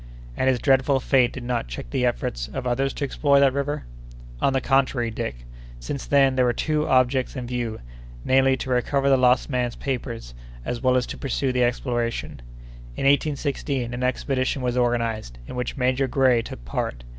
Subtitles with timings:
[0.35, 3.83] "And his dreadful fate did not check the efforts of others to explore that river?"
[4.41, 5.45] "On the contrary, Dick.
[5.79, 7.81] Since then, there were two objects in view:
[8.25, 10.33] namely, to recover the lost man's papers,
[10.65, 12.41] as well as to pursue the exploration.
[12.95, 17.03] In 1816, an expedition was organized, in which Major Grey took part.